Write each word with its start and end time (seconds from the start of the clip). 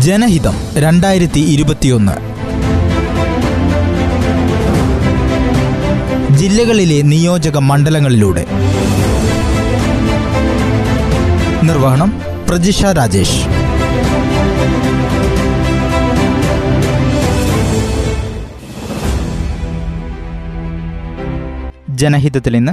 ജനഹിതം 0.00 0.54
രണ്ടായിരത്തി 0.76 1.40
ഇരുപത്തിയൊന്ന് 1.40 2.12
ജില്ലകളിലെ 6.36 7.02
നിയോജക 7.02 7.58
മണ്ഡലങ്ങളിലൂടെ. 7.58 8.46
നിർവഹണം 11.62 12.20
പ്രജിഷ 12.48 12.84
രാജേഷ്. 12.84 13.40
ജനഹിതത്തിൽ 21.90 22.56
ഇന്ന് 22.56 22.72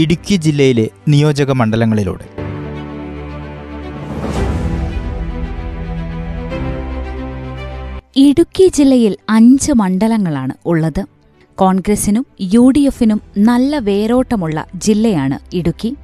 ഇടുക്കി 0.00 0.36
ജില്ലയിലെ 0.36 0.90
നിയോജക 1.08 1.52
മണ്ഡലങ്ങളിലൂടെ. 1.52 2.45
ഇടുക്കി 8.18 8.68
ജില്ലയിൽ 8.68 9.16
അഞ്ച് 9.28 9.72
മണ്ഡലങ്ങളാണ് 9.72 10.52
ഉള്ളത്. 10.66 11.04
കോൺഗ്രസിനും 11.56 12.26
യു 12.40 12.72
ഡി 12.76 12.80
എഫിനും 12.80 13.20
നല്ല 13.38 13.78
വേരോട്ടമുള്ള 13.78 14.66
ജില്ലയാണ് 14.74 15.56
ഇടുക്കി. 15.56 15.96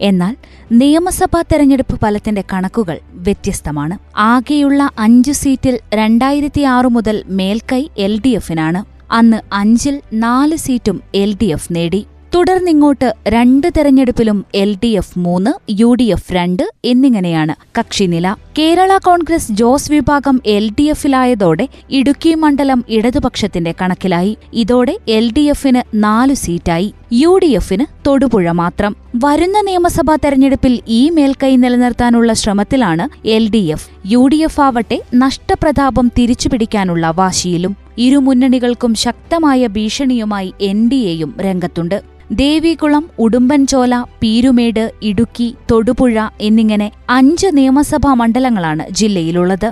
എന്നാൽ 0.00 0.36
നിയമസഭാ 0.72 1.42
തെരഞ്ഞെടുപ്പ് 1.42 2.00
ഫലത്തിന്റെ 2.00 2.44
കണക്കുകൾ 2.52 2.98
വ്യത്യസ്തമാണ്. 3.12 3.98
ആകെയുള്ള 4.18 4.90
അഞ്ചു 4.98 5.32
സീറ്റിൽ 5.32 5.78
രണ്ടായിരത്തിയാറു 5.94 6.88
മുതൽ 6.88 7.24
മേൽക്കൈ 7.26 7.88
എൽ 7.98 8.20
ഡി 8.20 8.28
എഫിനാണ്. 8.28 8.84
അന്ന് 9.12 9.36
അഞ്ചിൽ 9.52 10.00
നാല് 10.12 10.56
സീറ്റും 10.56 11.02
എൽ 11.14 11.36
ഡി 11.42 11.46
എഫ് 11.46 11.68
നേടി. 11.70 12.06
തുടർന്നിങ്ങോട്ട് 12.34 13.14
രണ്ട് 13.28 13.66
തെരഞ്ഞെടുപ്പിലും 13.76 14.44
എൽ 14.54 14.76
ഡി 14.84 14.86
എഫ് 14.86 15.18
മൂന്ന് 15.18 15.50
യു 15.80 15.94
ഡി 15.94 16.02
എഫ് 16.02 16.32
രണ്ട് 16.32 16.62
എന്നിങ്ങനെയാണ്. 16.84 17.54
കക്ഷിനില 17.78 18.36
കേരള 18.58 18.98
കോൺഗ്രസ് 18.98 19.52
ജോസ് 19.52 19.92
വിഭാഗം 19.92 20.42
എൽ 20.46 20.70
ഡി 20.78 20.82
എഫിലായതോടെ 20.82 21.68
ഇടുക്കി 21.90 22.34
മണ്ഡലം 22.34 22.84
ഇടതുപക്ഷത്തിന്റെ 22.88 23.74
കണക്കിലായി. 23.80 24.36
ഇതോടെ 24.52 24.98
എൽ 25.08 25.32
ഡി 25.32 25.40
എഫിന് 25.40 25.82
നാലു 25.94 26.34
സീറ്റായി. 26.34 26.94
യു 27.20 27.38
ഡി 27.42 27.46
എഫിന് 27.46 27.84
തൊടുപുഴ 28.06 28.50
മാത്രം. 28.50 28.96
വരുന്ന 29.24 29.60
നിയമസഭാ 29.60 30.14
തെരഞ്ഞെടുപ്പിൽ 30.14 30.80
ഈ 30.88 31.10
മേൽക്കൈ 31.10 31.56
നിലനിർത്താനുള്ള 31.56 32.32
ശ്രമത്തിലാണ് 32.32 33.04
L 33.28 33.50
D 33.50 33.62
F. 33.74 33.88
U 34.12 34.22
D 34.26 34.36
F 34.36 34.60
ആവട്ടെ 34.60 34.98
നഷ്ടപ്രതാപം 35.14 36.06
തിരിച്ചുപിടിക്കാനുള്ള 36.18 37.10
വാശിയിലും 37.10 37.76
ഇരുമുന്നണികൾക്കും 37.98 38.94
ശക്തമായ 38.94 39.66
ഭീഷണിയുമായി 39.66 40.52
എൻ 40.60 40.88
ഡി 40.88 41.00
എയും 41.12 41.34
രംഗത്തുണ്ട്. 41.40 42.02
ദേവികുളം 42.32 43.04
ഉടുമ്പൻചോല 43.18 43.94
പീരുമേട് 44.22 44.84
ഇടുക്കി 45.02 45.54
തൊടുപുഴ 45.70 46.16
എന്നിങ്ങനെ 46.40 46.90
അഞ്ച് 47.10 47.46
നിയമസഭാ 47.52 48.14
മണ്ഡലങ്ങളാണ് 48.14 48.86
ജില്ലയിലുള്ളത്. 48.90 49.70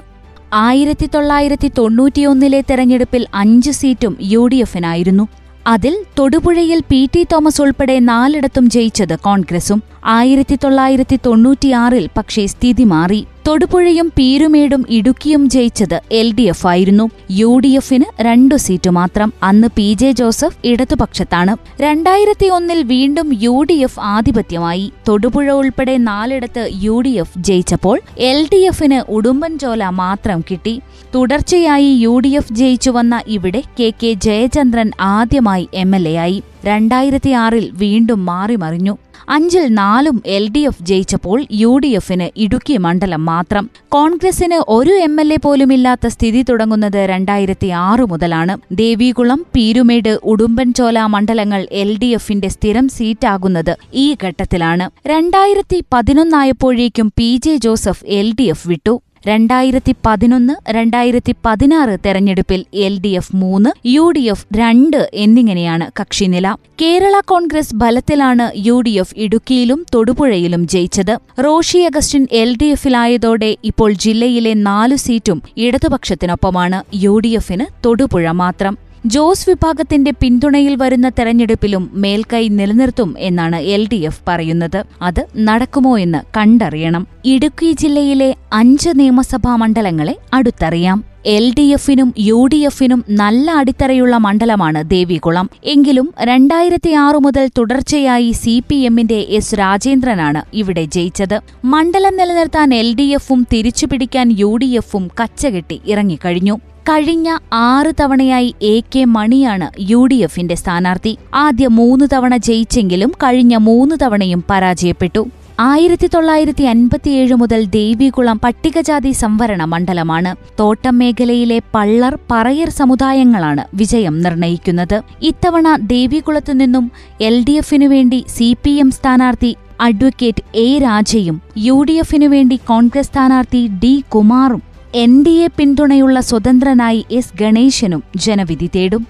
ആയിരത്തി 0.52 1.06
തൊള്ളായിരത്തി 1.14 1.69
തൊണ്ണൂറ്റിയൊന്നിലെ 1.78 2.60
തെരഞ്ഞെടുപ്പിൽ 2.60 3.27
അഞ്ച് 3.34 3.70
സീറ്റും 3.70 4.16
യു 4.22 4.47
ഡി 4.47 4.56
എഫിനായിരുന്നു. 4.56 5.27
അതിൽ 5.66 6.05
തൊടുപുഴയിൽ 6.19 6.80
പി 6.80 7.08
ടി 7.14 7.27
തോമസ് 7.33 7.62
ഉൾപ്പെടെ 7.62 7.98
നാലിടത്തും 7.98 8.70
ജയിച്ചത് 8.70 9.19
കോൺഗ്രസും. 9.19 9.83
ആയിരത്തി 10.05 10.58
തൊള്ളായിരത്തി 10.64 11.19
തൊണ്ണൂറ്റിയാറിൽ 11.27 12.08
പക്ഷേ 12.16 12.47
സ്ഥിതി 12.47 12.84
മാറി. 12.84 13.27
തൊടുപുഴയും 13.46 14.12
പീരുമേടും 14.19 14.86
ഇടുക്കിയും 14.91 15.50
ജയിച്ചത് 15.50 16.00
എൽ 16.12 16.34
ഡി 16.34 16.42
എഫ് 16.42 16.66
ആയിരുന്നു. 16.66 17.10
യു 17.30 17.60
ഡി 17.64 17.69
എഫിന് 17.69 18.05
രണ്ടു 18.20 18.55
സീറ്റ് 18.55 18.91
മാത്രം. 18.91 19.32
അന്ന് 19.42 19.69
പി 19.77 19.92
ജെ 19.92 20.12
ജോസഫ് 20.12 20.58
ഇടതുപക്ഷത്താണ്. 20.64 21.56
രണ്ടായിരത്തി 21.82 22.47
ഒന്നിൽ 22.47 22.82
വീണ്ടും 22.82 23.38
യു 23.42 23.66
ഡി 23.70 23.74
എഫ് 23.74 24.00
ആധിപത്യമായി. 24.00 24.92
തൊടുപുഴ 25.08 25.50
ഉൾപ്പെടെ 25.50 25.97
നാലിടത്ത് 25.97 26.70
യു 26.82 27.00
ഡി 27.00 27.08
എഫ് 27.08 27.38
ജയിച്ചപ്പോൾ 27.38 28.00
എൽ 28.19 28.48
ഡി 28.52 28.56
എഫിന് 28.56 29.10
ഉടുമ്പൻചോല 29.10 29.84
മാത്രം 29.84 30.44
കിട്ടി. 30.50 30.80
തുടർച്ചയായി 31.14 31.91
യു 31.94 32.19
ഡി 32.19 32.28
എഫ് 32.28 32.52
ജയിച്ചു 32.52 32.91
വന്ന 32.91 33.22
ഇവിടെ 33.27 33.62
കെ 33.80 33.92
കെ 34.02 34.12
ജയചന്ദ്രൻ 34.12 34.91
ആദ്യമായി 35.00 35.69
എം 35.75 35.97
എൽ 35.97 36.08
എ 36.08 36.14
ആയി. 36.14 36.42
രണ്ടായിരത്തിയാറിൽ 36.65 37.70
വീണ്ടും 37.72 38.25
മാറിമറിഞ്ഞു 38.25 38.97
അഞ്ചിൽ 39.34 39.68
നാലും 39.68 40.22
എൽ 40.26 40.48
ഡി 40.48 40.60
എഫ് 40.68 40.82
ജയിച്ചപ്പോൾ 40.82 41.46
യു 41.52 41.72
ഡി 41.78 41.88
എഫിന് 41.88 42.26
ഇടുക്കി 42.36 42.76
മണ്ഡലം 42.76 43.24
മാത്രം. 43.24 43.70
കോൺഗ്രസിന് 43.88 44.58
ഒരു 44.68 44.91
എം 44.91 45.20
എൽ 45.20 45.32
എ 45.32 45.38
പോലുമില്ലാത്ത 45.44 46.06
സ്ഥിതി 46.06 46.44
തുടങ്ങുന്നത് 46.48 46.98
രണ്ടായിരത്തി 47.12 47.68
ആറു 47.68 48.04
മുതലാണ്. 48.04 48.56
ദേവികുളം 48.72 49.46
പീരുമേട് 49.56 50.18
ഉടുമ്പൻചോല 50.24 50.98
മണ്ഡലങ്ങൾ 51.14 51.66
എൽ 51.82 51.98
ഡി 52.02 52.06
എഫിന്റെ 52.06 52.48
സ്ഥിരം 52.48 52.88
സീറ്റാകുന്നത് 52.88 53.76
ഈ 53.94 54.16
ഘട്ടത്തിലാണ്. 54.24 54.91
രണ്ടായിരത്തി 55.06 55.84
പതിനൊന്നായപ്പോഴേക്കും 55.94 57.12
P 57.18 57.41
J 57.47 57.56
Joseph 57.56 58.04
L 58.06 58.34
D 58.41 58.42
F 58.42 58.68
വിട്ടു. 58.68 59.00
രണ്ടായിരത്തി 59.26 59.94
പതിനൊന്ന് 60.06 60.72
രണ്ടായിരത്തി 60.72 61.34
പതിനാറ് 61.47 61.98
തെരഞ്ഞെടുപ്പിൽ 62.06 62.64
എൽ 62.75 63.00
ഡി 63.00 63.08
എഫ് 63.08 63.36
മൂന്ന് 63.36 63.70
യു 63.88 64.10
ഡി 64.10 64.20
എഫ് 64.20 64.47
രണ്ട് 64.56 65.10
എന്നിങ്ങനെയാണ് 65.14 65.91
കക്ഷിനില. 66.00 66.56
കേരള 66.82 67.20
കോൺഗ്രസ് 67.26 67.75
ബലത്തിലാണ് 67.75 68.53
യു 68.56 68.80
ഡി 68.80 68.91
എഫ് 68.91 69.14
ഇടുക്കിയിലും 69.16 69.86
തൊടുപുഴയിലും 69.94 70.69
ജയിച്ചത്. 70.69 71.14
റോഷി 71.44 71.78
അഗസ്റ്റിൻ 71.78 72.26
എൽ 72.32 72.56
ഡി 72.62 72.64
എഫിലായതോടെ 72.64 73.56
ഇപ്പോൾ 73.64 73.92
ജില്ലയിലെ 73.92 74.54
നാലു 74.54 74.97
സീറ്റും 74.97 75.42
ഇടതുപക്ഷത്തിനൊപ്പമാണ് 75.56 76.97
യു 76.97 77.19
ഡി 77.19 77.28
എഫിന് 77.28 77.66
തൊടുപുഴ 77.86 78.30
മാത്രം. 78.30 78.90
ജോസ് 79.06 79.50
വിഭാഗത്തിന്റെ 79.50 80.11
പിന്തുണയിൽ 80.11 80.77
വരുന്ന 80.77 81.09
തെരഞ്ഞെടുപ്പിലും 81.09 81.91
മേൽക്കൈ 81.93 82.49
നിലനിർത്തും 82.49 83.15
എന്നാണ് 83.19 83.56
എൽ 83.56 83.88
ഡി 83.93 83.97
എഫ് 83.97 84.21
പറയുന്നത്. 84.28 84.84
അത് 85.03 85.27
നടക്കുമോ 85.37 85.99
എന്ന് 85.99 86.19
കണ്ടറിയണം. 86.37 87.06
ഇടുക്കി 87.25 87.72
ജില്ലയിലെ 87.72 88.37
അഞ്ച് 88.53 88.91
നിയമസഭാ 88.97 89.56
മണ്ഡലങ്ങളെ 89.56 90.16
അടുത്തറിയാം. 90.34 91.09
എൽ 91.26 91.53
ഡി 91.58 91.62
എഫിനും 91.62 92.14
യു 92.19 92.47
ഡി 92.53 92.56
എഫിനും 92.56 93.04
നല്ല 93.08 93.50
അടിത്തറയുള്ള 93.50 94.16
മണ്ഡലമാണ് 94.16 94.91
ദേവികുളം. 94.91 95.50
എങ്കിലും 95.64 96.14
രണ്ടായിരത്തി 96.20 96.91
ആറ് 96.91 97.16
മുതൽ 97.16 97.50
തുടർച്ചയായി 97.58 98.32
സി 98.32 98.64
പി 98.69 98.75
എമ്മിന്റെ 98.75 99.26
എസ് 99.28 99.54
രാജേന്ദ്രനാണ് 99.54 100.42
ഇവിടെ 100.53 100.84
ജയിച്ചത്. 100.84 101.41
മണ്ഡലം 101.64 102.16
നിലനിർത്താൻ 102.16 102.75
എൽ 102.75 102.94
ഡി 102.94 103.03
എഫും 103.03 103.47
തിരിച്ചുപിടിക്കാൻ 103.53 104.32
യു 104.38 104.56
ഡി 104.56 104.66
എഫും 104.66 105.10
കച്ചകെട്ടി 105.20 105.80
ഇറങ്ങിക്കഴിഞ്ഞു. 105.86 106.56
കഴിഞ്ഞ 106.88 107.36
ആറ് 107.53 107.92
തവണയായി 108.00 108.54
എ 108.62 108.80
കെ 108.80 109.04
മണിയാണ് 109.04 109.70
യു 109.91 110.06
ഡി 110.06 110.14
എഫിന്റെ 110.14 110.54
സ്ഥാനാർത്ഥി. 110.54 111.19
ആദ്യ 111.34 111.66
മൂന്ന് 111.66 112.06
തവണ 112.12 112.36
ജയിച്ചെങ്കിലും 112.36 113.12
കഴിഞ്ഞ 113.22 113.56
മൂന്ന് 113.56 113.97
തവണയും 114.03 114.44
പരാജയപ്പെട്ടു. 114.50 115.26
ആയിരത്തി 115.69 116.09
തൊള്ളായിരത്തി 116.12 116.65
അൻപത്തിയേഴ് 116.72 117.34
മുതൽ 117.41 117.60
ദേവികുളം 117.75 118.37
പട്ടികജാതി 118.44 119.10
സംവരണ 119.22 119.62
മണ്ഡലമാണ്. 119.72 120.31
തോട്ടം 120.60 120.94
മേഖലയിലെ 120.98 121.59
പള്ളർ 121.75 122.15
പറയർ 122.31 122.69
സമുദായങ്ങളാണ് 122.78 123.65
വിജയം 123.81 124.15
നിർണയിക്കുന്നത്. 124.25 124.97
ഇത്തവണ 125.31 125.76
ദേവികുളത്തു 125.93 126.54
നിന്നും 126.60 126.87
എൽ 127.28 127.37
ഡി 127.48 127.56
എഫിനു 127.62 127.88
വേണ്ടി 127.94 128.21
സി 128.37 128.48
പി 128.62 128.72
എം 128.84 128.91
സ്ഥാനാർത്ഥി 128.98 129.53
അഡ്വക്കേറ്റ് 129.88 130.44
എ 130.65 130.69
രാജയും 130.87 131.37
യു 131.66 131.78
ഡി 131.91 131.97
എഫിനു 132.04 132.28
വേണ്ടി 132.37 132.59
കോൺഗ്രസ് 132.72 133.10
സ്ഥാനാർത്ഥി 133.12 133.62
ഡി 133.84 133.94
കുമാറും 134.16 134.62
എൻ 135.04 135.12
ഡി 135.25 135.34
എ 135.47 135.50
പിന്തുണയുള്ള 135.59 136.21
സ്വതന്ത്രനായി 136.21 137.03
എസ് 137.10 137.37
ഗണേശനും 137.41 138.03
ജനവിധി 138.27 138.71
തേടും. 138.77 139.04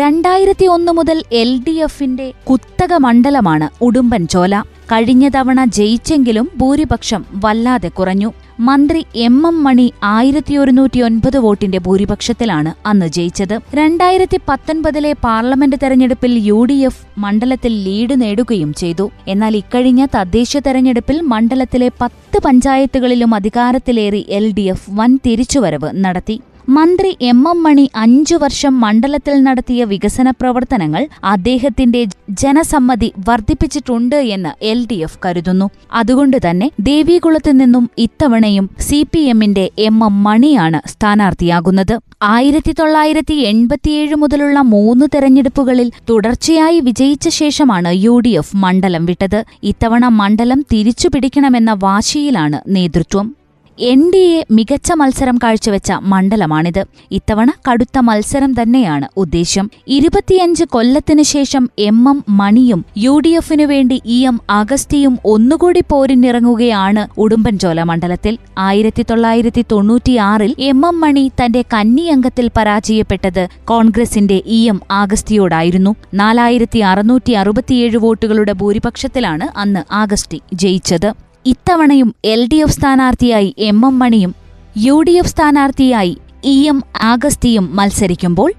രണ്ടായിരത്തി 0.00 0.66
ഒന്ന് 0.66 0.92
മുതൽ 0.92 1.18
എൽ 1.32 1.50
ഡി 1.66 1.72
എഫിന്റെ 1.86 2.24
കുത്തക 2.48 2.92
മണ്ഡലമാണ് 3.04 3.66
ഉടുമ്പൻചോല 3.84 4.54
കഴിഞ്ഞ 4.92 5.28
തവണ 5.28 5.60
ജയിച്ചെങ്കിലും 5.76 6.46
ഭൂരിപക്ഷം 6.56 7.22
വല്ലാതെ 7.44 7.88
കുറഞ്ഞു. 7.88 8.30
മന്ത്രി 8.60 9.00
എം 9.26 9.36
എം 9.46 9.56
മണി 9.64 9.86
ആയിരത്തി 10.04 10.54
ഒരുന്നൂറ്റി 10.56 11.00
ഒൻപത് 11.00 11.38
വോട്ടിന്റെ 11.38 11.78
ഭൂരിപക്ഷത്തിലാണ് 11.78 12.72
അന്ന് 12.88 13.08
ജയിച്ചത്. 13.16 13.54
രണ്ടായിരത്തി 13.74 14.40
പത്തൊൻപതിലെ 14.48 15.12
പാർലമെന്റ് 15.24 15.78
തെരഞ്ഞെടുപ്പിൽ 15.82 16.34
യു 16.48 16.60
ഡി 16.64 16.78
എഫ് 16.88 17.04
മണ്ഡലത്തിൽ 17.18 17.72
ലീഡ് 17.86 18.16
നേടുകയും 18.22 18.72
ചെയ്തു. 18.74 19.06
എന്നാൽ 19.28 19.56
ഇക്കഴിഞ്ഞ 19.62 20.04
തദ്ദേശ 20.16 20.56
തെരഞ്ഞെടുപ്പിൽ 20.66 21.20
മണ്ഡലത്തിലെ 21.34 21.90
പത്ത് 22.00 22.40
പഞ്ചായത്തുകളിലും 22.46 23.34
അധികാരത്തിലേറി 23.34 24.24
എൽ 24.40 24.48
ഡി 24.58 24.66
എഫ് 24.74 24.90
വൻ 24.90 25.12
തിരിച്ചുവരവ് 25.26 25.90
നടത്തി. 26.04 26.38
മന്ത്രി 26.68 27.16
എം 27.20 27.48
എം 27.48 27.62
മണി 27.62 27.90
അഞ്ചു 27.94 28.36
വർഷം 28.36 28.80
മണ്ഡലത്തിൽ 28.80 29.42
നടത്തിയ 29.42 29.84
വികസന 29.84 30.30
പ്രവർത്തനങ്ങൾ 30.30 31.08
അദ്ദേഹത്തിന്റെ 31.24 32.00
ജനസമ്മതി 32.30 33.12
വർദ്ധിപ്പിച്ചിട്ടുണ്ട് 33.28 34.16
എന്ന് 34.16 34.50
എൽ 34.62 34.86
ഡി 34.90 34.94
എഫ് 34.94 35.18
കരുതുന്നു. 35.24 35.70
അതുകൊണ്ട് 35.92 36.36
തന്നെ 36.46 36.70
ദേവികുളത്ത് 36.80 37.60
നിന്നും 37.60 37.90
ഇത്തവണയും 37.98 38.70
സി 38.78 39.06
പി 39.12 39.18
എമ്മിന്റെ 39.18 39.70
എം 39.78 40.04
എം 40.04 40.22
മണിയാണ് 40.22 40.80
സ്ഥാനാർത്ഥിയാകുന്നത്. 40.88 41.94
ആയിരത്തി 42.22 42.72
തൊള്ളായിരത്തി 42.72 43.34
എൺപത്തിയേഴ് 43.52 44.14
മുതലുള്ള 44.14 44.60
മൂന്ന് 44.74 45.06
തെരഞ്ഞെടുപ്പുകളിൽ 45.14 45.92
തുടർച്ചയായി 46.10 46.80
വിജയിച്ച 46.80 47.28
ശേഷമാണ് 47.28 47.92
യു 47.94 48.18
ഡി 48.18 48.28
എഫ് 48.28 48.56
മണ്ഡലം 48.56 49.06
വിട്ടത്. 49.06 49.44
ഇത്തവണ 49.62 50.08
മണ്ഡലം 50.08 50.62
തിരിച്ചുപിടിക്കണമെന്ന 50.72 51.72
വാശിയിലാണ് 51.72 52.60
നേതൃത്വം. 52.68 53.45
എൻ 53.78 54.10
ഡി 54.10 54.18
എ 54.18 54.44
മികച്ച 54.50 54.92
മത്സരം 54.92 55.38
കാഴ്ചവെച്ച 55.42 55.92
മണ്ഡലമാണിത്. 55.92 56.86
ഇത്തവണ 57.10 57.52
കടുത്ത 57.68 57.98
മത്സരം 57.98 58.62
തന്നെയാണ് 58.62 59.08
ഉദ്ദേശ്യം. 59.16 59.70
ഇരുപത്തിയഞ്ച് 59.86 60.64
കൊല്ലത്തിനു 60.64 61.22
ശേഷം 61.22 61.70
എം 61.78 62.08
എം 62.10 62.24
മണിയും 62.28 62.84
യു 62.98 63.18
ഡി 63.18 63.28
എഫിനു 63.28 63.64
വേണ്ടി 63.64 64.02
ഇ 64.04 64.26
എം 64.26 64.40
അഗസ്റ്റിയും 64.50 65.18
ഒന്നുകൂടി 65.24 65.82
പോരിനിറങ്ങുകയാണ് 65.90 67.20
ഉടുമ്പൻചോല 67.20 67.82
മണ്ഡലത്തിൽ. 67.82 68.38
ആയിരത്തി 68.58 69.04
തൊള്ളായിരത്തി 69.10 69.64
തൊണ്ണൂറ്റിയാറിൽ 69.72 70.54
എം 70.58 70.86
എം 70.86 71.00
മണി 71.00 71.30
തന്റെ 71.44 71.64
കന്നിയംഗത്തിൽ 71.74 72.50
പരാജയപ്പെട്ടത് 72.56 73.48
കോൺഗ്രസിന്റെ 73.64 74.42
ഇ 74.46 74.68
എം 74.68 74.80
ആഗസ്റ്റിയോടായിരുന്നു 74.90 75.94
നാലായിരത്തി 76.14 76.78
അറുന്നൂറ്റി 76.78 77.32
അറുപത്തിയേഴ് 77.32 77.96
വോട്ടുകളുടെ 77.96 78.52
ഭൂരിപക്ഷത്തിലാണ് 78.52 79.58
അന്ന് 79.58 79.84
ആഗസ്റ്റി 79.92 80.40
ജയിച്ചത്. 80.54 81.25
ഇത്തവണയും 81.46 82.14
എൽ 82.24 82.46
ഡി 82.46 82.56
എഫ് 82.56 82.72
സ്ഥാനാർത്ഥിയായി 82.72 83.54
എം 83.58 83.86
എം 83.86 83.98
മണിയും 83.98 84.34
യു 84.76 85.02
ഡി 85.02 85.12
എഫ് 85.12 85.28
സ്ഥാനാർത്ഥിയായി 85.28 86.16
ഇ 86.44 86.54
എം 86.66 86.82
ആഗസ്തിയും 87.02 87.70
മത്സരിക്കുമ്പോൾ 87.74 88.50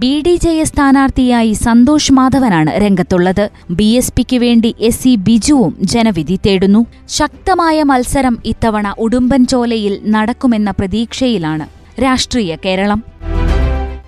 ബി 0.00 0.12
ഡി 0.26 0.34
ജെ 0.36 0.50
എസ് 0.50 0.72
സ്ഥാനാർത്ഥിയായി 0.72 1.52
സന്തോഷ് 1.52 2.12
മാധവനാണ് 2.12 2.70
രംഗത്തുള്ളത്. 2.70 3.50
ബി 3.70 3.88
എസ് 3.92 4.12
പിക്ക് 4.16 4.36
വേണ്ടി 4.36 4.74
എസ് 4.78 5.02
സി 5.02 5.12
ബിജുവും 5.26 5.72
ജനവിധി 5.82 6.38
തേടുന്നു. 6.46 6.86
ശക്തമായ 7.08 7.82
മത്സരം 7.82 8.38
ഇത്തവണ 8.44 8.94
ഉടുമ്പൻചോലയിൽ 8.98 10.00
നടക്കുമെന്ന 10.06 10.70
പ്രതീക്ഷയിലാണ് 10.70 11.66
രാഷ്ട്രീയ 12.02 12.56
കേരളം. 12.64 13.02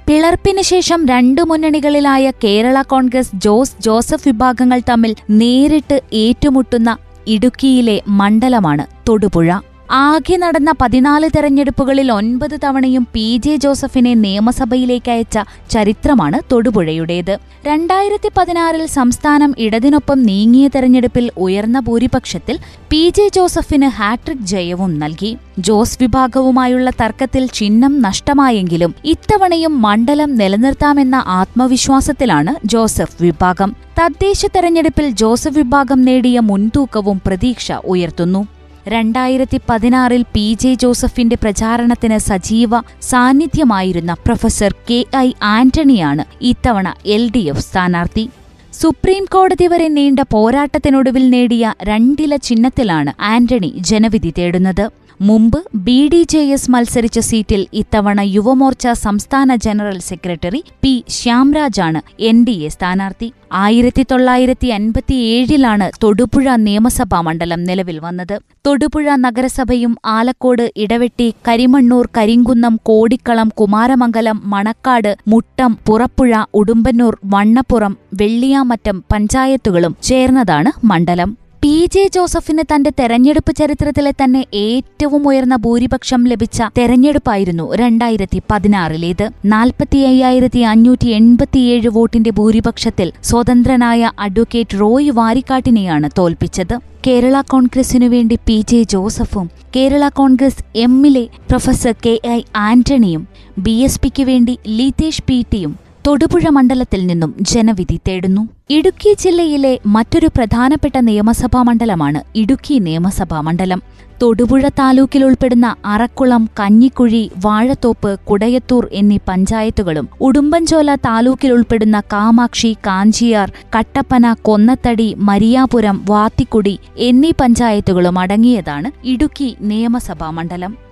പിളർപ്പിന് 0.06 0.62
ശേഷം 0.62 1.06
രണ്ടു 1.06 1.43
മുന്നണികളിലായ 1.43 2.32
കേരള 2.44 2.82
കോൺഗ്രസ് 2.82 3.37
ജോസ് 3.37 3.76
ജോസഫ് 3.81 4.29
വിഭാഗങ്ങൾ 4.29 4.81
തമ്മിൽ 4.91 5.15
നേരിട്ട് 5.31 6.00
ഏറ്റുമുട്ടുന്ന 6.12 6.91
ഇടുക്കിയിലെ 7.26 8.03
മണ്ഡലമാണ് 8.09 9.09
തൊടുപുഴ. 9.09 9.49
ആകെ 9.96 10.37
നടന്ന 10.37 10.70
പതിനാല് 10.81 11.31
തെരഞ്ഞെടുപ്പുകളിൽ 11.37 12.12
ഒൻപത് 12.12 12.55
തവണയും 12.64 13.06
പി 13.12 13.41
ജെ 13.44 13.56
ജോസഫിനെ 13.56 14.14
നിയമസഭയിലേക്ക് 14.14 15.11
അയച്ച 15.11 15.38
ചരിത്രമാണ് 15.70 16.38
തൊടുപുഴയുടേത്. 16.52 17.38
രണ്ടായിരത്തി 17.67 18.31
പതിനാറിൽ 18.37 18.87
സംസ്ഥാനം 18.87 19.55
ഇടതിനൊപ്പം 19.58 20.23
നീങ്ങിയ 20.23 20.69
തെരഞ്ഞെടുപ്പിൽ 20.69 21.31
ഉയർന്ന 21.37 21.81
ഭൂരിപക്ഷത്തിൽ 21.81 22.58
പി 22.91 23.02
ജെ 23.17 23.29
ജോസഫിന് 23.29 23.91
ഹാട്രിക് 23.99 24.49
ജയവും 24.52 24.99
നൽകി. 24.99 25.37
ജോസ് 25.58 25.99
വിഭാഗവുമായുള്ള 26.00 26.90
തർക്കത്തിൽ 27.02 27.47
ചിഹ്നം 27.47 28.02
നഷ്ടമായെങ്കിലും 28.02 28.94
ഇത്തവണയും 29.05 29.82
മണ്ഡലം 29.82 30.35
നിലനിർത്താമെന്ന 30.35 31.25
ആത്മവിശ്വാസത്തിലാണ് 31.26 32.55
ജോസഫ് 32.67 33.23
വിഭാഗം. 33.23 33.76
തദ്ദേശ 34.00 34.47
തെരഞ്ഞെടുപ്പിൽ 34.47 35.08
ജോസഫ് 35.23 35.58
വിഭാഗം 35.58 36.02
നേടിയ 36.02 36.40
മുൻതൂക്കവും 36.40 37.20
പ്രതീക്ഷ 37.26 37.73
ഉയർത്തുന്നു. 37.73 38.43
രണ്ടായിരത്തി 38.89 39.61
പതിനാറിൽ 39.71 40.25
പി 40.33 40.57
ജെ 40.61 40.75
ജോസഫിന്റെ 40.75 41.37
പ്രചാരണത്തിന് 41.43 42.19
സജീവ 42.19 42.81
സാന്നിധ്യമായിരുന്ന 43.03 44.13
പ്രൊഫസർ 44.13 44.75
കെ 44.91 45.05
ഐ 45.17 45.33
ആന്റണിയാണ് 45.43 46.25
ഇത്തവണ 46.41 46.95
എൽ 47.07 47.31
ഡി 47.31 47.39
എഫ് 47.39 47.61
സ്ഥാനാർത്ഥി. 47.61 48.25
സുപ്രീം 48.73 49.25
കോടതി 49.25 49.67
വരെ 49.67 49.89
നീണ്ട 49.89 50.21
പോരാട്ടത്തിനൊടുവിൽ 50.31 51.31
നേടിയ 51.31 51.75
രണ്ടില 51.83 52.37
ചിഹ്നത്തിലാണ് 52.37 53.13
ആന്റണി 53.21 53.73
ജനവിധി 53.79 54.33
തേടുന്നത്. 54.39 55.04
മുമ്പ് 55.20 55.58
ബി 55.75 56.08
ഡി 56.12 56.25
ജെ 56.32 56.38
എസ് 56.38 56.70
മത്സരിച്ച 56.70 57.19
സീറ്റിൽ 57.19 57.66
ഇത്തവണ 57.72 58.20
യുവമോർച്ച 58.20 58.87
സംസ്ഥാന 58.93 59.55
ജനറൽ 59.55 59.99
സെക്രട്ടറി 59.99 60.64
പി 60.82 61.05
ശ്യാംരാജാണ് 61.08 62.00
എൻ 62.20 62.44
ഡി 62.44 62.52
എ 62.52 62.69
സ്ഥാനാർത്ഥി. 62.69 63.32
ആയിരത്തി 63.52 64.05
തൊള്ളായിരത്തി 64.11 64.66
അൻപത്തിയേഴിലാണ് 64.66 65.90
തൊടുപുഴ 66.02 66.56
നിയമസഭാ 66.56 67.20
മണ്ഡലം 67.20 67.64
നിലവിൽ 67.64 67.99
വന്നത്. 67.99 68.40
തൊടുപുഴ 68.66 69.06
നഗരസഭയും 69.16 69.94
ആലക്കോട് 70.05 70.72
ഇടവെട്ടി 70.76 71.34
കരിമണ്ണൂർ 71.49 72.08
കരിങ്കുന്നം 72.16 72.81
കോടിക്കളം 72.82 73.49
കുമാരമംഗലം 73.49 74.40
മണക്കാട് 74.44 75.16
മുട്ടം 75.28 75.78
പുറപ്പുഴ 75.87 76.44
ഉടുമ്പന്നൂർ 76.55 77.19
വണ്ണപ്പുറം 77.25 77.96
വെള്ളിയാമറ്റം 78.14 79.05
പഞ്ചായത്തുകളും 79.12 79.96
ചേർന്നതാണ് 80.02 80.72
മണ്ഡലം. 80.84 81.44
പി 81.64 81.88
ജെ 81.93 82.08
ജോസഫിന് 82.14 82.62
തന്റെ 82.75 82.93
തെരഞ്ഞെടുപ്പ് 83.00 83.52
ചരിത്രത്തിലെ 83.56 84.11
തന്നെ 84.11 84.44
ഏറ്റവും 84.55 85.28
ഉയർന്ന 85.28 85.56
ഭൂരിപക്ഷം 85.56 86.25
ലഭിച്ച 86.25 86.62
തെരഞ്ഞെടുപ്പായിരുന്നു 86.78 87.75
രണ്ടായിരത്തി 87.75 88.43
പതിനാറിലേത് 88.50 89.31
നാൽപ്പത്തി 89.44 89.99
അയ്യായിരത്തി 89.99 90.58
അഞ്ഞൂറ്റി 90.58 91.08
എൺപത്തിയേഴ് 91.08 91.88
വോട്ടിന്റെ 91.88 92.31
ഭൂരിപക്ഷത്തിൽ 92.31 93.12
സ്വതന്ത്രനായ 93.22 94.11
അഡ്വക്കേറ്റ് 94.19 94.81
റോയ് 94.81 95.11
വാരിക്കാട്ടിനെയാണ് 95.11 96.11
തോൽപ്പിച്ചത്. 96.19 96.76
കേരള 97.06 97.40
കോൺഗ്രസിനു 97.40 98.06
വേണ്ടി 98.06 98.38
പി 98.46 98.64
ജെ 98.69 98.82
ജോസഫും 98.82 99.50
കേരള 99.76 100.08
കോൺഗ്രസ് 100.08 100.78
എമ്മിലെ 100.78 101.28
പ്രൊഫസർ 101.49 101.94
കെ 102.06 102.20
ഐ 102.28 102.43
ആന്റണിയും 102.56 103.28
ബി 103.58 103.70
എസ് 103.70 104.00
പിക്ക് 104.00 104.22
വേണ്ടി 104.22 104.58
ലീതേഷ് 104.66 105.22
പി 105.26 105.44
ടിയും 105.52 105.84
തൊടുപുഴ 106.06 106.49
മണ്ഡലത്തിൽ 106.51 107.06
നിന്നും 107.06 107.31
ജനവിധി 107.41 108.01
തേടുന്നു. 108.09 108.49
ഇടുക്കി 108.71 109.17
ജില്ലയിലെ 109.21 109.79
മറ്റൊരു 109.87 110.27
പ്രധാനപ്പെട്ട 110.27 110.97
നിയമസഭാ 110.99 111.62
മണ്ഡലമാണ് 111.62 112.21
ഇടുക്കി 112.37 112.79
നിയമസഭാ 112.79 113.41
മണ്ഡലം. 113.41 113.81
തൊടുപുഴ 114.23 114.69
താലൂക്കിൽ 114.69 115.25
ഉൾപ്പെടുന്ന 115.25 115.75
അറക്കുളം 115.85 116.49
കഞ്ഞിക്കുഴി 116.61 117.31
വാഴത്തോപ്പ് 117.45 118.19
കുടയത്തൂർ 118.19 118.89
എന്നീ 118.93 119.19
പഞ്ചായത്തുകളും 119.29 120.09
ഉടുമ്പൻചോല 120.21 120.95
താലൂക്കിൽ 120.95 121.53
ഉൾപ്പെടുന്ന 121.53 122.01
കാമാക്ഷി 122.12 122.77
കാഞ്ചിയാർ 122.87 123.50
കട്ടപ്പന 123.77 124.35
കൊന്നത്തടി 124.43 125.15
മരിയാപുരം 125.31 126.05
വാത്തിക്കുടി 126.11 126.79
എന്നീ 126.97 127.33
പഞ്ചായത്തുകളും 127.41 128.19
അടങ്ങിയതാണ് 128.19 128.91
ഇടുക്കി 129.05 129.57
നിയമസഭാ 129.61 130.31
മണ്ഡലം. 130.31 130.84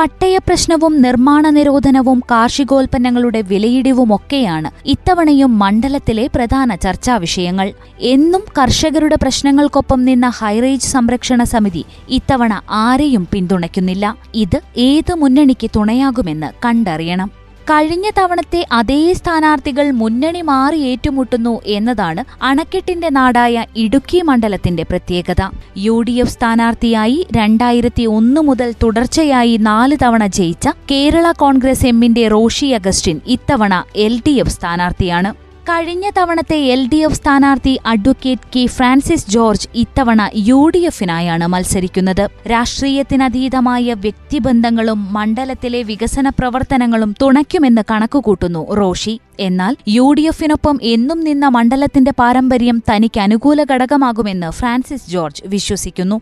പട്ടയപ്രശ്നവും 0.00 1.02
നിർമ്മാണ 1.02 1.50
നിരോധനവും 1.50 2.22
കാർഷികോൽപ്പന്നങ്ങളുടെ 2.30 3.40
വിലയിടിവുമൊക്കെയാണ് 3.40 4.70
ഇത്തവണയും 4.86 5.58
മണ്ഡലത്തിലെ 5.58 6.30
പ്രധാന 6.34 6.74
ചർച്ചാ 6.74 7.16
വിഷയങ്ങൾ. 7.16 7.72
എന്നും 7.98 8.40
കർഷകരുടെ 8.58 9.16
പ്രശ്നങ്ങൾക്കൊപ്പം 9.22 10.04
നിന്ന 10.04 10.28
ഹൈറേഞ്ച് 10.28 10.86
സംരക്ഷണ 10.86 11.44
സമിതി 11.44 11.84
ഇത്തവണ 12.08 12.62
ആരെയും 12.70 13.28
പിന്തുണയ്ക്കുന്നില്ല. 13.32 14.16
ഇത് 14.34 14.60
ഏത് 14.76 15.14
മുന്നണിക്ക് 15.14 15.70
തുണയാകുമെന്ന് 15.76 16.50
കണ്ടറിയണം. 16.64 17.39
കഴിഞ്ഞ 17.70 18.06
തവണത്തെ 18.18 18.60
അതേ 18.72 19.00
സ്ഥാനാർത്ഥികൾ 19.18 19.86
മുന്നണി 20.00 20.40
മാറി 20.50 20.78
ഏറ്റുമുട്ടുന്നു 20.90 21.52
എന്നതാണ് 21.76 22.22
അണക്കെട്ടിന്റെ 22.42 23.08
നാടായ 23.08 23.64
ഇടുക്കി 23.76 24.20
മണ്ഡലത്തിന്റെ 24.28 24.84
പ്രത്യേകത. 24.90 25.42
യു 25.84 25.96
ഡി 26.08 26.14
എഫ് 26.22 26.34
സ്ഥാനാർത്ഥിയായി 26.36 27.18
രണ്ടായിരത്തി 27.36 28.06
ഒന്ന് 28.16 28.40
മുതൽ 28.48 28.70
തുടർച്ചയായി 28.82 29.54
നാല് 29.68 29.98
തവണ 30.04 30.26
ജയിച്ച 30.38 30.68
കേരള 30.92 31.32
കോൺഗ്രസ് 31.44 31.86
എമ്മിന്റെ 31.86 32.24
റോഷി 32.28 32.70
അഗസ്റ്റിൻ 32.80 33.20
ഇത്തവണ 33.36 33.84
എൽ 34.06 34.16
ഡി 34.26 34.34
എഫ് 34.44 34.56
സ്ഥാനാർത്ഥിയാണ്. 34.56 35.32
കഴിഞ്ഞ 35.68 36.10
തവണത്തെ 36.18 36.56
എൽ 36.56 36.88
ഡി 36.88 36.96
എഫ് 36.96 37.14
സ്ഥാനാർത്ഥി 37.14 37.80
അഡ്വക്കേറ്റ് 37.86 38.48
കെ 38.56 38.66
ഫ്രാൻസിസ് 38.66 39.30
ജോർജ് 39.30 39.68
ഇത്തവണ 39.74 40.30
യു 40.34 40.70
ഡി 40.74 40.78
എഫിനായാണ് 40.78 41.46
മത്സരിക്കുന്നത്. 41.46 42.28
രാഷ്ട്രീയത്തിനതീതമായ 42.50 43.94
വ്യക്തിബന്ധങ്ങളും 43.94 45.12
മണ്ഡലത്തിലെ 45.12 45.82
വികസന 45.82 46.28
പ്രവർത്തനങ്ങളും 46.28 47.14
തുണയ്ക്കുമെന്ന് 47.22 47.82
കണക്കുകൂട്ടുന്നു 47.90 48.74
റോഷി. 48.74 49.20
എന്നാൽ 49.40 49.76
യു 49.88 50.14
ഡി 50.18 50.20
എഫിനൊപ്പം 50.22 50.78
എന്നും 50.82 51.20
നിന്ന 51.20 51.48
മണ്ഡലത്തിന്റെ 51.48 52.10
പാരമ്പര്യം 52.18 52.82
തനിക്ക് 52.90 53.20
അനുകൂല 53.20 53.64
ഘടകമാകുമെന്ന് 53.64 54.50
ഫ്രാൻസിസ് 54.50 55.10
ജോർജ് 55.10 55.42
വിശ്വസിക്കുന്നു. 55.46 56.20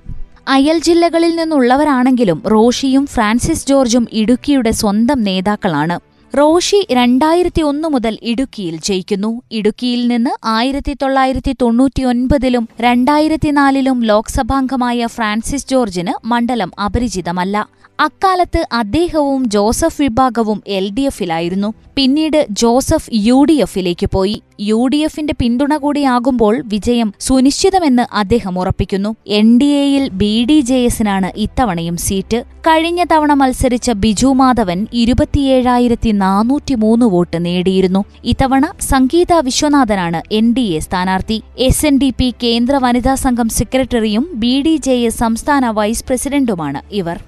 അയൽ 0.48 0.78
ജില്ലകളിൽ 0.78 1.36
നിന്നുള്ളവരാണെങ്കിലും 1.36 2.42
റോഷിയും 2.46 3.06
ഫ്രാൻസിസ് 3.06 3.66
ജോർജും 3.66 4.08
ഇടുക്കിയുടെ 4.12 4.70
സ്വന്തം 4.70 5.22
നേതാക്കളാണ്. 5.22 6.00
റോഷി 6.36 6.86
രണ്ടായിരത്തി 6.90 7.62
ഒന്ന് 7.62 7.88
മുതൽ 7.88 8.18
ഇടുക്കിയിൽ 8.22 8.80
ജയിക്കുന്നു. 8.84 9.42
ഇടുക്കിയിൽ 9.52 10.08
നിന്ന് 10.08 10.30
ആയിരത്തി 10.44 10.96
തൊള്ളായിരത്തി 11.02 11.56
തൊണ്ണൂറ്റിയൊൻപതിലും 11.62 12.68
രണ്ടായിരത്തിനാലിലും 12.80 14.00
ലോക്സഭാംഗമായ 14.00 15.06
ഫ്രാൻസിസ് 15.06 15.68
ജോർജിന് 15.68 16.26
മണ്ഡലം 16.26 16.72
അപരിചിതമല്ല. 16.84 17.68
അക്കാലത്ത് 18.04 18.60
അദ്ദേഹവും 18.80 19.40
ജോസഫ് 19.54 20.00
വിഭാഗവും 20.02 20.58
എൽ 20.76 20.84
ഡി 20.96 21.04
എഫിലായിരുന്നു. 21.10 21.68
പിന്നീട് 21.96 22.38
ജോസഫ് 22.60 23.10
യു 23.26 23.38
ഡി 23.48 23.56
എഫിലേക്ക് 23.64 24.06
പോയി. 24.12 24.36
യു 24.68 24.80
ഡി 24.92 24.98
എഫിന്റെ 25.06 25.34
പിന്തുണ 25.40 25.76
കൂടിയാകുമ്പോൾ 25.84 26.54
വിജയം 26.72 27.08
സുനിശ്ചിതമെന്ന് 27.26 28.04
അദ്ദേഹം 28.20 28.54
ഉറപ്പിക്കുന്നു. 28.58 29.10
എൻ 29.38 29.48
ഡി 29.60 29.68
എയിൽ 29.80 30.04
ബി 30.20 30.30
ഡി 30.50 30.58
ജെ 30.60 30.78
എസിനാണ് 30.90 31.30
ഇത്തവണയും 31.44 31.96
സീറ്റ്. 32.06 32.38
കഴിഞ്ഞ 32.68 33.00
തവണ 33.12 33.32
മത്സരിച്ച 33.40 33.90
ബിജു 34.04 34.30
മാധവൻ 34.40 34.78
ഇരുപത്തിയേഴായിരത്തി 35.02 36.12
നാനൂറ്റി 36.24 36.76
മൂന്ന് 36.84 37.08
വോട്ട് 37.14 37.40
നേടിയിരുന്നു. 37.46 38.02
ഇത്തവണ 38.34 38.66
സംഗീത 38.92 39.40
വിശ്വനാഥനാണ് 39.48 40.22
എൻ 40.40 40.48
ഡി 40.58 40.66
എ 40.78 40.82
സ്ഥാനാർത്ഥി. 40.86 41.40
എസ് 41.68 41.86
എൻ 41.90 41.98
ഡി 42.04 42.12
പി 42.20 42.30
കേന്ദ്ര 42.44 42.76
വനിതാ 42.86 43.16
സംഘം 43.24 43.50
സെക്രട്ടറിയും 43.58 44.26
ബി 44.44 44.54
ഡി 44.68 44.76
ജെ 44.88 44.96
എസ് 45.08 45.22
സംസ്ഥാന 45.24 45.70
വൈസ് 45.80 46.06
പ്രസിഡന്റുമാണ് 46.08 46.82
ഇവർ. 47.02 47.18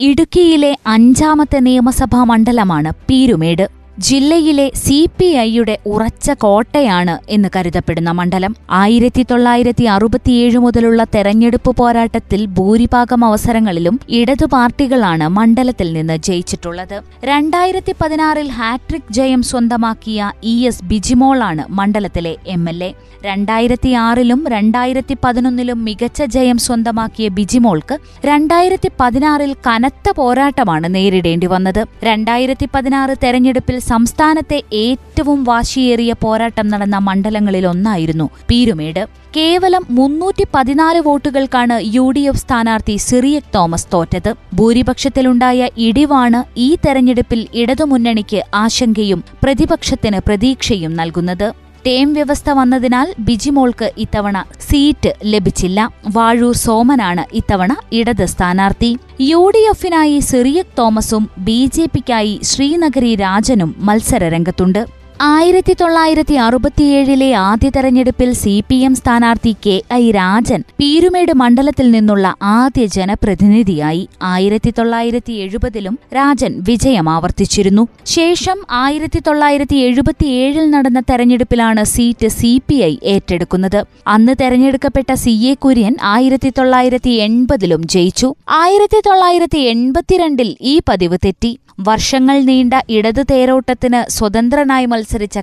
ഇടുക്കിയിലെ 0.00 0.76
അഞ്ചാമത്തെ 0.86 1.58
നിയമസഭാ 1.58 2.24
മണ്ഡലമാണ് 2.24 2.92
പീരുമേട്. 3.08 3.75
ജില്ലയിലെ 3.98 4.70
സി 4.74 5.08
പി 5.18 5.24
ഐയുടെ 5.24 5.78
ഉറച്ച 5.86 6.30
കോട്ടയാണ് 6.30 7.18
എന്ന് 7.28 7.48
കരുതപ്പെടുന്ന 7.56 8.10
മണ്ഡലം. 8.10 8.56
ആയിരത്തി 8.70 9.26
തൊള്ളായിരത്തി 9.30 9.84
അറുപത്തിയേഴ് 9.84 10.58
മുതലുള്ള 10.58 11.04
തെരഞ്ഞെടുപ്പ് 11.04 11.76
പോരാട്ടത്തിൽ 11.76 12.46
ഭൂരിഭാഗം 12.46 13.24
അവസരങ്ങളിലും 13.24 14.00
ഇടതു 14.08 14.44
പാർട്ടികളാണ് 14.44 15.28
മണ്ഡലത്തിൽ 15.28 15.92
നിന്ന് 15.92 16.16
ജയിച്ചിട്ടുള്ളത്. 16.16 17.02
രണ്ടായിരത്തി 17.24 17.94
പതിനാറിൽ 18.00 18.50
ഹാട്രിക് 18.50 19.12
ജയം 19.12 19.42
സ്വന്തമാക്കിയ 19.42 20.32
ഇ 20.42 20.66
എസ് 20.66 20.84
ബിജിമോളാണ് 20.84 21.64
മണ്ഡലത്തിലെ 21.68 22.36
എം 22.46 22.68
എൽ 22.68 22.84
എ. 22.84 22.92
രണ്ടായിരത്തി 23.24 23.88
ആറിലും 23.88 24.48
രണ്ടായിരത്തി 24.48 25.16
പതിനൊന്നിലും 25.24 25.84
മികച്ച 25.84 26.22
ജയം 26.22 26.58
സ്വന്തമാക്കിയ 26.58 27.28
ബിജിമോൾക്ക് 27.28 27.98
രണ്ടായിരത്തി 28.24 28.90
പതിനാറിൽ 29.00 29.56
കനത്ത 29.66 30.12
പോരാട്ടമാണ് 30.16 30.94
നേരിടേണ്ടി 30.94 31.46
വന്നത്. 31.46 31.84
രണ്ടായിരത്തി 32.04 32.68
പതിനാറ് 32.74 33.16
തെരഞ്ഞെടുപ്പിൽ 33.24 33.78
സംസ്ഥാനത്തെ 33.90 34.58
ഏറ്റവും 34.84 35.40
വാശിയേറിയ 35.44 36.12
പോരാട്ടം 36.22 36.66
നടന്ന 36.72 36.98
മണ്ഡലങ്ങളിലൊന്നായിരുന്നു 37.08 38.26
പീരുമേട്. 38.50 39.02
കേവലം 39.36 39.82
മുന്നൂറ്റി 39.98 40.44
പതിനാല് 40.54 41.00
വോട്ടുകൾക്കാണ് 41.06 41.76
യു 41.96 42.06
ഡി 42.16 42.22
എഫ് 42.30 42.42
സ്ഥാനാർത്ഥി 42.42 42.96
സിറിയക് 43.08 43.52
തോമസ് 43.54 43.88
തോറ്റത്. 43.94 44.30
ഭൂരിപക്ഷത്തിലുണ്ടായ 44.54 45.68
ഇടിവാണ് 45.88 46.40
ഈ 46.66 46.68
തെരഞ്ഞെടുപ്പിൽ 46.86 47.42
ഇടതുമുന്നണിക്ക് 47.62 48.40
ആശങ്കയും 48.62 49.22
പ്രതിപക്ഷത്തിന് 49.44 50.20
പ്രതീക്ഷയും 50.26 50.94
നൽകുന്നത്. 51.00 51.48
ടേം 51.86 52.12
വ്യവസ്ഥ 52.12 52.50
വന്നതിനാൽ 52.50 53.14
ബിജിമോൾക്ക് 53.18 53.92
ഇത്തവണ 53.98 54.36
സീറ്റ് 54.60 55.10
ലഭിച്ചില്ല. 55.24 55.80
വാഴൂർ 56.12 56.54
സോമനാണ് 56.56 57.24
ഇത്തവണ 57.32 57.76
ഇടത് 57.92 58.24
സ്ഥാനാർത്ഥി. 58.26 58.90
യു 59.20 59.52
ഡി 59.54 59.62
എഫിനായി 59.70 60.18
സിറിയക് 60.18 60.74
തോമസും 60.78 61.30
ബി 61.38 61.70
ജെ 61.74 61.86
പിക്കായി 61.86 62.40
ശ്രീനഗരി 62.42 63.14
രാജനും 63.16 63.74
മത്സരരംഗത്തുണ്ട്. 63.78 64.95
ആയിരത്തി 65.20 65.76
തൊള്ളായിരത്തി 65.80 66.34
അറുപത്തിയേഴിലെ 66.34 67.32
ആദ്യ 67.32 67.68
തെരഞ്ഞെടുപ്പിൽ 67.68 68.32
സി 68.32 68.64
പി 68.68 68.74
എം 68.74 68.94
സ്ഥാനാർത്ഥി 68.94 69.56
കെ 69.66 69.82
ഐ 69.92 70.10
രാജൻ 70.10 70.62
പീരുമേട് 70.80 71.32
മണ്ഡലത്തിൽ 71.32 71.90
നിന്നുള്ള 71.90 72.34
ആദ്യ 72.42 72.86
ജനപ്രതിനിധിയായി. 72.86 74.08
ആയിരത്തി 74.22 74.72
തൊള്ളായിരത്തി 74.78 75.32
എഴുപതിലും 75.32 75.98
രാജൻ 76.14 76.62
വിജയം 76.68 77.08
ആവർത്തിച്ചിരുന്നു. 77.08 77.88
ശേഷം 78.06 78.58
ആയിരത്തി 78.70 79.22
തൊള്ളായിരത്തി 79.26 79.76
എഴുപത്തിയേഴിൽ 79.76 80.70
നടന്ന 80.70 81.00
തെരഞ്ഞെടുപ്പിലാണ് 81.00 81.84
സീറ്റ് 81.84 82.28
സി 82.28 82.62
പി 82.68 82.74
ഐ 82.74 82.96
ഏറ്റെടുക്കുന്നത്. 83.02 83.84
അന്ന് 84.06 84.34
തെരഞ്ഞെടുക്കപ്പെട്ട 84.40 85.12
സി 85.14 85.30
എ 85.30 85.54
കുര്യൻ 85.54 85.96
ആയിരത്തി 86.02 86.52
തൊള്ളായിരത്തി 86.58 87.10
എൺപതിലും 87.10 87.86
ജയിച്ചു. 87.86 88.34
ആയിരത്തി 88.48 89.00
തൊള്ളായിരത്തി 89.06 89.58
എൺപത്തിരണ്ടിൽ 89.58 90.56
ഈ 90.60 90.80
പതിവ് 90.88 91.18
തെറ്റി. 91.24 91.58
വർഷങ്ങൾ 91.80 92.40
നീണ്ട 92.40 92.74
ഇടതു 92.90 93.22
തേരോട്ടത്തിന് 93.30 94.10
സ്വതന്ത്രനായി 94.10 94.86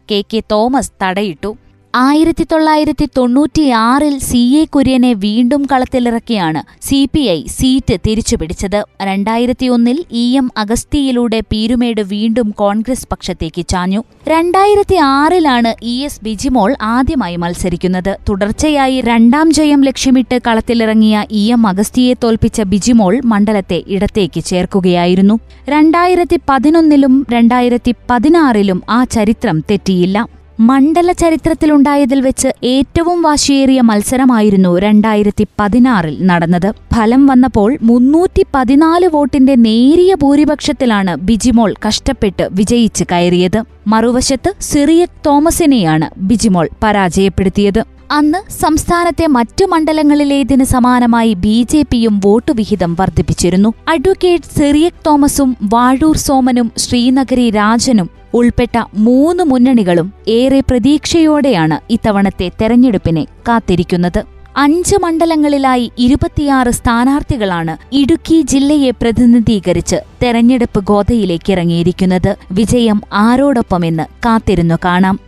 കെ 0.09 0.19
കെ 0.31 0.39
തോമസ് 0.51 0.93
തടയിട്ടു 1.03 1.51
ആയിരത്തി 1.95 2.45
തൊള്ളായിരത്തി 2.51 3.09
തൊണ്ണൂറ്റിയാറിൽ 3.17 4.19
സി 4.19 4.39
എ 4.59 4.65
കുര്യനെ 4.65 5.13
വീണ്ടും 5.13 5.65
കളത്തിലിറക്കിയാണ് 5.71 6.61
സി 6.87 7.09
പി 7.13 7.19
ഐ 7.19 7.45
സീറ്റ് 7.47 7.97
തിരിച്ചുപിടിച്ചത്. 8.07 8.83
രണ്ടായിരത്തിയൊന്നിൽ 9.01 10.05
ഇ 10.11 10.37
എം 10.37 10.51
അഗസ്തിയിലൂടെ 10.57 11.39
പീരുമേട് 11.51 12.01
വീണ്ടും 12.01 12.49
കോൺഗ്രസ് 12.49 13.07
പക്ഷത്തേക്ക് 13.11 13.65
ചാഞ്ഞു. 13.67 14.03
രണ്ടായിരത്തി 14.27 14.95
ആറിലാണ് 14.95 15.73
ഇ 15.83 16.03
എസ് 16.03 16.19
ബിജിമോൾ 16.23 16.75
ആദ്യമായി 16.81 17.35
മത്സരിക്കുന്നത്. 17.35 18.17
തുടർച്ചയായി 18.29 19.01
രണ്ടാം 19.01 19.51
ജയം 19.51 19.83
ലക്ഷ്യമിട്ട് 19.83 20.39
കളത്തിലിറങ്ങിയ 20.47 21.25
ഇ 21.31 21.51
എം 21.51 21.67
അഗസ്തിയെ 21.67 22.13
തോൽപ്പിച്ച 22.23 22.61
ബിജിമോൾ 22.61 23.21
മണ്ഡലത്തെ 23.25 23.83
ഇടത്തേക്ക് 23.87 24.43
ചേർക്കുകയായിരുന്നു. 24.43 25.39
രണ്ടായിരത്തി 25.69 26.39
പതിനൊന്നിലും 26.49 27.27
രണ്ടായിരത്തി 27.29 27.93
പതിനാറിലും 28.09 28.83
ആ 28.89 29.03
ചരിത്രം 29.03 29.59
തെറ്റിയില്ല. 29.59 30.42
മണ്ഡല 30.69 31.11
ചരിത്രത്തിലുണ്ടായതിൽ 31.11 32.21
വെച്ച് 32.21 32.49
ഏറ്റവും 32.63 33.21
വാശിയേറിയ 33.21 33.81
മത്സരമായിരുന്നു 33.81 34.79
രണ്ടായിരത്തി 34.79 35.47
പതിനാറിൽ 35.59 36.15
നടന്നത്. 36.27 36.73
ഫലം 36.93 37.25
വന്നപ്പോൾ 37.27 37.77
മുന്നൂറ്റി 37.81 38.45
പതിനാല് 38.55 39.07
വോട്ടിന്റെ 39.07 39.55
നേരിയ 39.55 40.15
ഭൂരിപക്ഷത്തിലാണ് 40.15 41.15
ബിജിമോൾ 41.15 41.73
കഷ്ടപ്പെട്ട് 41.87 42.49
വിജയിച്ച് 42.51 43.03
കയറിയത്. 43.11 43.63
മറുവശത്ത് 43.87 44.53
സിറിയക് 44.61 45.19
തോമസിനെയാണ് 45.25 46.09
ബിജിമോൾ 46.17 46.69
പരാജയപ്പെടുത്തിയത്. 46.83 47.83
അന്ന് 48.11 48.51
സംസ്ഥാനത്തെ 48.51 49.27
മറ്റു 49.27 49.65
മണ്ഡലങ്ങളിലേതിന് 49.65 50.63
സമാനമായി 50.63 51.33
ബി 51.33 51.67
ജെ 51.69 51.85
പിയും 51.91 52.21
വോട്ട് 52.25 52.51
വിഹിതം 52.51 52.91
വർദ്ധിപ്പിച്ചിരുന്നു. 52.99 53.73
അഡ്വക്കേറ്റ് 53.87 54.59
സെറിയക് 54.59 55.03
തോമസും 55.07 55.57
വാഴൂർ 55.63 56.17
സോമനും 56.17 56.71
ശ്രീനഗരി 56.77 57.49
രാജനും 57.49 58.22
ഉൾപ്പെട്ട 58.33 58.77
മൂന്ന് 58.93 59.43
മുന്നണികളും 59.43 60.13
ഏറെ 60.27 60.59
പ്രതീക്ഷയോടെയാണ് 60.69 61.79
ഇത്തവണത്തെ 61.89 62.51
തെരഞ്ഞെടുപ്പിനെ 62.61 63.23
കാത്തിരിക്കുന്നത്. 63.47 64.25
അഞ്ച് 64.57 64.95
മണ്ഡലങ്ങളിലായി 65.03 65.91
ഇരുപത്തിയാറ് 65.97 66.69
സ്ഥാനാർത്ഥികളാണ് 66.69 67.77
ഇടുക്കി 67.91 68.41
ജില്ലയെ 68.41 68.91
പ്രതിനിധീകരിച്ച് 69.01 69.95
തെരഞ്ഞെടുപ്പ് 70.23 70.79
ഗോതയിലേക്ക് 70.83 71.51
ഇറങ്ങിയിരിക്കുന്നത് 71.51 72.37
വിജയം 72.51 73.01
ആരോടൊപ്പമെന്ന് 73.13 74.03
കാത്തിരുന്നു 74.25 74.77
കാണാം. 74.85 75.19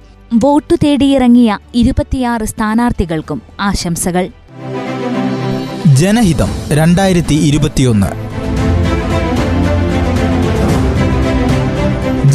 വോട്ടു 0.44 0.76
തേടിയിറങ്ങിയ 0.84 1.58
ഇരുപത്തിയാറ് 1.76 2.44
സ്ഥാനാർത്ഥികൾക്കും 2.44 3.42
ആശംസകൾ. 3.60 4.30
ജനഹിതം 5.94 6.50
രണ്ടായിരത്തി 6.72 7.36
ഇരുപത്തിയൊന്ന്. 7.36 8.25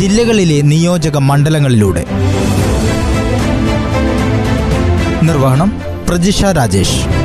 ജില്ലകളിലെ 0.00 0.60
നിയോജക 0.60 1.16
മണ്ഡലങ്ങളിലൂടെ. 1.16 2.04
നിർവഹണം 5.22 5.80
പ്രജിഷ 6.08 6.44
രാജേഷ്. 6.44 7.19